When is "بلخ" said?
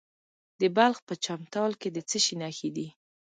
0.77-0.97